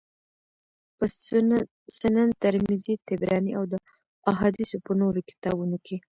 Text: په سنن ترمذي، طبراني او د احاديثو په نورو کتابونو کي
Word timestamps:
په 0.97 1.05
سنن 1.97 2.29
ترمذي، 2.43 2.95
طبراني 3.07 3.51
او 3.59 3.63
د 3.71 3.73
احاديثو 4.31 4.77
په 4.85 4.91
نورو 5.01 5.19
کتابونو 5.29 5.75
کي 5.85 5.97